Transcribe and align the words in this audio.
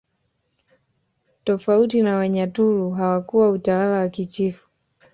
Tofauti 1.43 2.01
na 2.01 2.15
Wanyaturu 2.15 2.91
hawakuwa 2.91 3.49
utawala 3.49 3.99
wa 3.99 4.09
kichifu 4.09 4.67